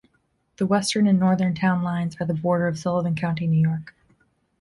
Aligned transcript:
The 0.57 0.65
western 0.65 1.05
and 1.05 1.19
northern 1.19 1.53
town 1.53 1.83
lines 1.83 2.17
are 2.19 2.25
the 2.25 2.33
border 2.33 2.65
of 2.65 2.79
Sullivan 2.79 3.13
County, 3.13 3.45
New 3.45 3.61
York. 3.61 3.93